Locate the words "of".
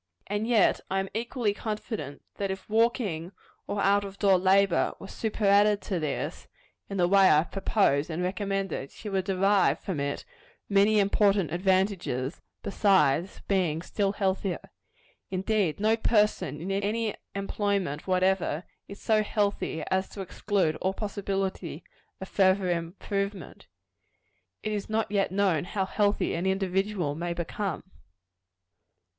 4.03-4.17, 22.19-22.27